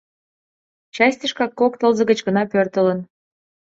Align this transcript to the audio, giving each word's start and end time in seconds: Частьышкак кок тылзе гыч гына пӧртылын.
Частьышкак 0.95 1.51
кок 1.59 1.73
тылзе 1.79 2.03
гыч 2.09 2.19
гына 2.27 2.43
пӧртылын. 2.51 2.99